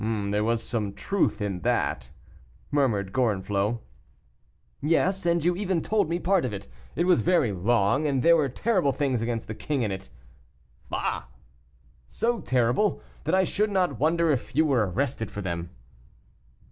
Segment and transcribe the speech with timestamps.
[0.03, 2.09] "There was some truth in that,"
[2.71, 3.83] murmured Gorenflot.
[4.81, 8.35] "Yes, and you even told me part of it; it was very long, and there
[8.35, 10.09] were terrible things against the king in it."
[10.89, 11.25] "Bah!"
[12.09, 15.69] "So terrible, that I should not wonder if you were arrested for them."